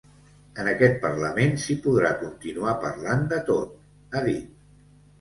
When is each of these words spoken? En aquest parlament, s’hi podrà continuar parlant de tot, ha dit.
En 0.63 0.69
aquest 0.71 0.97
parlament, 1.03 1.53
s’hi 1.65 1.77
podrà 1.85 2.13
continuar 2.23 2.75
parlant 2.89 3.31
de 3.37 3.41
tot, 3.55 3.81
ha 4.19 4.29
dit. 4.33 4.53